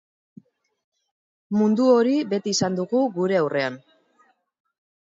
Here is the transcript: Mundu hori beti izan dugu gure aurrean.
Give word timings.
Mundu 1.57 1.91
hori 1.99 2.17
beti 2.35 2.57
izan 2.57 2.81
dugu 2.81 3.07
gure 3.21 3.41
aurrean. 3.43 3.79